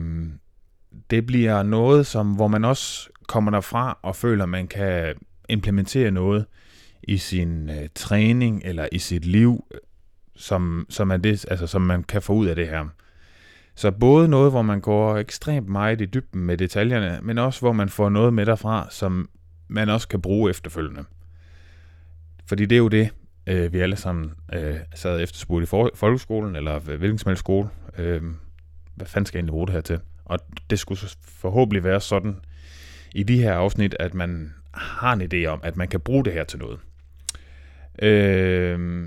det 1.11 1.27
bliver 1.27 1.63
noget, 1.63 2.07
som, 2.07 2.33
hvor 2.33 2.49
man 2.49 2.65
også 2.65 3.11
kommer 3.29 3.51
derfra 3.51 3.99
og 4.03 4.17
føler, 4.17 4.43
at 4.43 4.49
man 4.49 4.69
kan 4.69 5.15
implementere 5.49 6.11
noget 6.11 6.47
i 7.09 7.17
sin 7.17 7.71
øh, 7.71 7.89
træning 7.95 8.63
eller 8.65 8.89
i 8.93 8.99
sit 8.99 9.25
liv, 9.25 9.65
som, 10.37 10.87
som, 10.89 11.11
er 11.11 11.17
det, 11.17 11.47
altså, 11.51 11.67
som 11.67 11.83
man 11.83 12.03
kan 12.03 12.23
få 12.23 12.33
ud 12.33 12.47
af 12.47 12.57
det 12.57 12.69
her. 12.69 12.85
Så 13.75 13.91
både 13.91 14.29
noget, 14.29 14.51
hvor 14.51 14.63
man 14.63 14.81
går 14.81 15.17
ekstremt 15.17 15.69
meget 15.69 16.01
i 16.01 16.05
dybden 16.05 16.41
med 16.41 16.57
detaljerne, 16.57 17.19
men 17.23 17.39
også 17.39 17.61
hvor 17.61 17.73
man 17.73 17.89
får 17.89 18.09
noget 18.09 18.35
med 18.35 18.47
derfra, 18.47 18.87
som 18.91 19.29
man 19.69 19.89
også 19.89 20.09
kan 20.09 20.23
bruge 20.23 20.51
efterfølgende. 20.51 21.05
Fordi 22.47 22.67
det 22.67 22.77
er 22.77 22.81
jo 22.81 22.89
det, 22.89 23.11
øh, 23.47 23.73
vi 23.73 23.79
alle 23.79 23.97
sammen 23.97 24.33
øh, 24.53 24.77
sad 24.95 25.21
efterspurgt 25.21 25.63
i 25.63 25.67
for, 25.67 25.91
folkeskolen, 25.95 26.57
eller 26.57 26.79
hvilken 26.79 27.19
som 27.19 27.31
helst 27.31 27.41
skole. 27.41 27.69
Øh, 27.99 28.23
hvad 28.95 29.07
fanden 29.07 29.27
skal 29.27 29.39
jeg 29.39 29.41
egentlig 29.41 29.53
bruge 29.53 29.67
det 29.67 29.75
her 29.75 29.81
til? 29.81 30.01
Og 30.25 30.39
det 30.71 30.79
skulle 30.79 31.01
forhåbentlig 31.23 31.85
være 31.85 32.01
sådan 32.01 32.37
i 33.15 33.23
de 33.23 33.43
her 33.43 33.55
afsnit, 33.55 33.97
at 34.01 34.15
man 34.15 34.55
har 34.75 35.13
en 35.13 35.23
idé 35.23 35.47
om, 35.47 35.61
at 35.63 35.77
man 35.77 35.89
kan 35.89 36.01
bruge 36.01 36.25
det 36.25 36.33
her 36.33 36.45
til 36.45 36.59
noget. 36.59 36.79
Øh, 38.03 39.07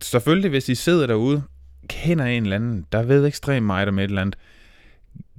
selvfølgelig, 0.00 0.50
hvis 0.50 0.68
I 0.68 0.74
sidder 0.74 1.06
derude, 1.06 1.42
kender 1.88 2.24
en 2.24 2.42
eller 2.42 2.56
anden, 2.56 2.86
der 2.92 3.02
ved 3.02 3.26
ekstremt 3.26 3.66
meget 3.66 3.88
om 3.88 3.98
et 3.98 4.04
eller 4.04 4.20
andet, 4.20 4.36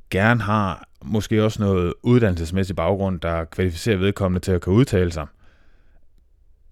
gerne 0.09 0.41
har 0.41 0.88
måske 1.01 1.43
også 1.43 1.63
noget 1.63 1.93
uddannelsesmæssig 2.03 2.75
baggrund, 2.75 3.19
der 3.19 3.45
kvalificerer 3.45 3.97
vedkommende 3.97 4.45
til 4.45 4.51
at 4.51 4.62
kunne 4.62 4.75
udtale 4.75 5.12
sig. 5.12 5.27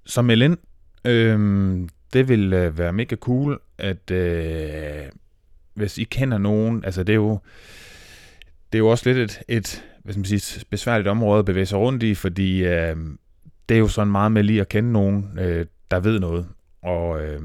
Så 0.06 0.22
meld 0.22 0.42
ind. 0.42 0.58
Øhm, 1.06 1.90
det 2.14 2.30
vil 2.30 2.54
øh, 2.54 2.78
være 2.78 2.94
mega 2.94 3.16
cool, 3.16 3.60
at 3.78 4.12
øh, 4.12 5.10
hvis 5.74 5.98
I 5.98 6.04
kender 6.04 6.38
nogen, 6.38 6.86
altså 6.86 7.04
det 7.04 7.14
er 7.14 7.18
jo, 7.18 7.40
det 8.72 8.78
er 8.78 8.80
jo 8.80 8.88
også 8.88 9.10
lidt 9.10 9.18
et, 9.18 9.42
et 9.48 9.84
hvad 10.04 10.14
skal 10.14 10.20
man 10.20 10.40
sige, 10.40 10.66
besværligt 10.70 11.08
område 11.08 11.40
at 11.40 11.46
bevæge 11.46 11.66
sig 11.66 11.80
rundt 11.80 12.04
i, 12.04 12.16
fordi 12.16 12.64
øh, 12.64 12.96
det 13.70 13.76
er 13.76 13.80
jo 13.80 13.88
sådan 13.88 14.12
meget 14.12 14.32
med 14.32 14.44
lige 14.44 14.62
at 14.62 14.70
kende 14.70 14.92
nogen, 14.92 15.40
øh, 15.40 15.66
der 15.92 16.00
ved 16.00 16.20
noget. 16.20 16.48
Og, 16.82 17.24
øh, 17.24 17.42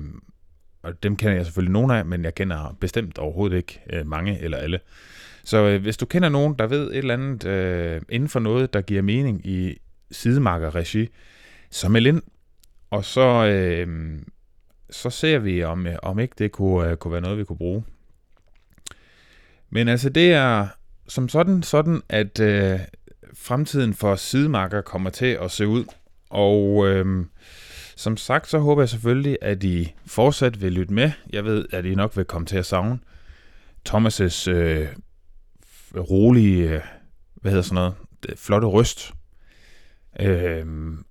og 0.82 1.02
dem 1.02 1.16
kender 1.16 1.34
jeg 1.34 1.44
selvfølgelig 1.44 1.72
nogen 1.72 1.90
af, 1.90 2.06
men 2.06 2.24
jeg 2.24 2.34
kender 2.34 2.76
bestemt 2.80 3.18
overhovedet 3.18 3.56
ikke 3.56 3.80
øh, 3.92 4.06
mange 4.06 4.38
eller 4.40 4.58
alle. 4.58 4.80
Så 5.44 5.56
øh, 5.56 5.82
hvis 5.82 5.96
du 5.96 6.06
kender 6.06 6.28
nogen, 6.28 6.54
der 6.58 6.66
ved 6.66 6.90
et 6.90 6.96
eller 6.96 7.14
andet 7.14 7.46
øh, 7.46 8.00
inden 8.08 8.28
for 8.28 8.40
noget, 8.40 8.72
der 8.72 8.80
giver 8.80 9.02
mening 9.02 9.46
i 9.46 9.78
sidemarkerregi, 10.10 11.08
så 11.70 11.88
meld 11.88 12.06
ind, 12.06 12.22
og 12.90 13.04
så, 13.04 13.46
øh, 13.46 14.18
så 14.90 15.10
ser 15.10 15.38
vi, 15.38 15.64
om, 15.64 15.86
øh, 15.86 15.96
om 16.02 16.18
ikke 16.18 16.34
det 16.38 16.52
kunne, 16.52 16.90
øh, 16.90 16.96
kunne 16.96 17.12
være 17.12 17.20
noget, 17.20 17.38
vi 17.38 17.44
kunne 17.44 17.58
bruge. 17.58 17.84
Men 19.70 19.88
altså, 19.88 20.08
det 20.08 20.32
er 20.32 20.66
som 21.08 21.28
sådan, 21.28 21.62
sådan 21.62 22.02
at 22.08 22.40
øh, 22.40 22.80
fremtiden 23.34 23.94
for 23.94 24.16
sidemarker 24.16 24.80
kommer 24.80 25.10
til 25.10 25.38
at 25.42 25.50
se 25.50 25.66
ud. 25.66 25.84
Og 26.30 26.88
øh, 26.88 27.24
som 27.96 28.16
sagt, 28.16 28.48
så 28.48 28.58
håber 28.58 28.82
jeg 28.82 28.88
selvfølgelig, 28.88 29.38
at 29.42 29.64
I 29.64 29.94
fortsat 30.06 30.62
vil 30.62 30.72
lytte 30.72 30.94
med. 30.94 31.10
Jeg 31.32 31.44
ved, 31.44 31.66
at 31.72 31.84
I 31.84 31.94
nok 31.94 32.16
vil 32.16 32.24
komme 32.24 32.46
til 32.46 32.56
at 32.56 32.66
savne 32.66 32.98
Thomas' 33.88 34.50
øh, 34.50 34.88
rolige, 35.96 36.70
øh, 36.70 36.80
hvad 37.34 37.50
hedder 37.50 37.62
sådan 37.62 37.74
noget, 37.74 37.94
det, 38.22 38.38
flotte 38.38 38.66
røst. 38.66 39.12
Øh, 40.20 40.66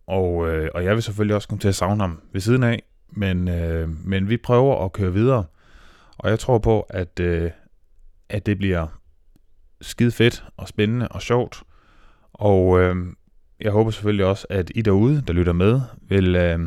og, 0.08 0.48
øh, 0.50 0.70
og 0.74 0.84
jeg 0.84 0.94
vil 0.96 1.04
selvfølgelig 1.04 1.36
også 1.36 1.48
komme 1.48 1.60
til 1.60 1.68
at 1.68 1.75
savne 1.75 2.01
ham 2.01 2.22
ved 2.34 2.42
siden 2.42 2.63
af. 2.63 2.84
Men, 3.10 3.48
øh, 3.48 4.08
men 4.08 4.30
vi 4.30 4.38
prøver 4.38 4.86
at 4.86 4.94
køre 4.94 5.13
videre. 5.13 5.46
Og 6.18 6.30
jeg 6.30 6.39
tror 6.39 6.58
på, 6.58 6.82
at, 6.82 7.20
øh, 7.20 7.51
at 8.30 8.46
det 8.46 8.58
bliver 8.58 8.88
skide 9.82 10.12
fedt 10.12 10.46
og 10.58 10.68
spændende 10.68 11.08
og 11.08 11.22
sjovt. 11.22 11.63
Og 12.34 12.80
øh, 12.80 12.96
jeg 13.62 13.72
håber 13.72 13.92
selvfølgelig 13.92 14.25
også, 14.25 14.48
at 14.50 14.72
I 14.75 14.82
derude, 14.82 15.24
der 15.27 15.34
lytter 15.34 15.54
med, 15.54 15.82
vil, 16.01 16.36
øh, 16.36 16.60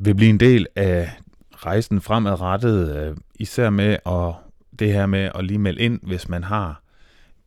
vil 0.00 0.14
blive 0.14 0.30
en 0.30 0.40
del 0.40 0.66
af 0.76 1.10
rejsen 1.52 2.00
fremadrettet, 2.00 2.96
øh, 2.96 3.16
især 3.34 3.70
med 3.70 3.96
at, 4.06 4.34
det 4.78 4.92
her 4.92 5.06
med 5.06 5.30
at 5.34 5.44
lige 5.44 5.58
melde 5.58 5.80
ind, 5.80 6.00
hvis 6.02 6.28
man 6.28 6.44
har 6.44 6.82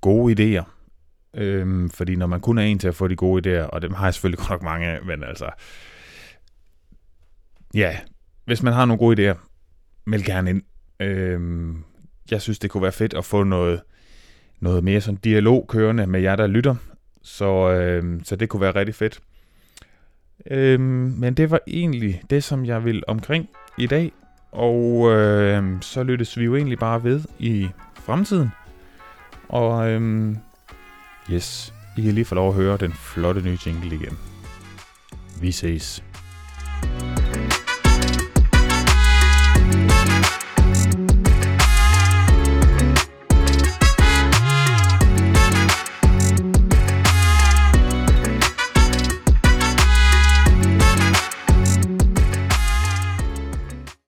gode 0.01 0.59
idéer. 0.59 0.63
Øhm, 1.33 1.89
fordi 1.89 2.15
når 2.15 2.27
man 2.27 2.41
kun 2.41 2.57
er 2.57 2.61
en 2.61 2.79
til 2.79 2.87
at 2.87 2.95
få 2.95 3.07
de 3.07 3.15
gode 3.15 3.61
idéer, 3.61 3.65
og 3.65 3.81
dem 3.81 3.93
har 3.93 4.05
jeg 4.05 4.13
selvfølgelig 4.13 4.39
godt 4.47 4.49
nok 4.49 4.61
mange 4.61 4.87
af, 4.87 5.05
men 5.05 5.23
altså, 5.23 5.49
ja, 7.73 7.97
hvis 8.45 8.63
man 8.63 8.73
har 8.73 8.85
nogle 8.85 8.99
gode 8.99 9.31
idéer, 9.31 9.37
meld 10.05 10.23
gerne 10.23 10.49
ind. 10.49 10.61
Øhm, 10.99 11.83
jeg 12.31 12.41
synes, 12.41 12.59
det 12.59 12.69
kunne 12.69 12.83
være 12.83 12.91
fedt 12.91 13.13
at 13.13 13.25
få 13.25 13.43
noget, 13.43 13.81
noget 14.59 14.83
mere 14.83 15.01
sådan 15.01 15.19
dialog 15.23 15.65
kørende 15.67 16.07
med 16.07 16.21
jer, 16.21 16.35
der 16.35 16.47
lytter. 16.47 16.75
Så, 17.21 17.71
øhm, 17.71 18.23
så 18.23 18.35
det 18.35 18.49
kunne 18.49 18.61
være 18.61 18.75
rigtig 18.75 18.95
fedt. 18.95 19.19
Øhm, 20.51 21.13
men 21.17 21.33
det 21.33 21.51
var 21.51 21.59
egentlig 21.67 22.21
det, 22.29 22.43
som 22.43 22.65
jeg 22.65 22.85
vil 22.85 23.03
omkring 23.07 23.49
i 23.77 23.87
dag. 23.87 24.11
Og 24.51 25.11
øhm, 25.11 25.81
så 25.81 26.03
lyttes 26.03 26.37
vi 26.37 26.43
jo 26.43 26.55
egentlig 26.55 26.79
bare 26.79 27.03
ved 27.03 27.21
i 27.39 27.69
fremtiden. 27.95 28.49
Og 29.49 29.89
øhm, 29.89 30.37
yes, 31.31 31.73
I 31.97 32.01
kan 32.01 32.13
lige 32.13 32.25
få 32.25 32.35
lov 32.35 32.49
at 32.49 32.55
høre 32.55 32.77
den 32.77 32.93
flotte 32.93 33.41
nye 33.41 33.57
jingle 33.65 33.95
igen. 33.95 34.17
Vi 35.41 35.51
ses. 35.51 36.03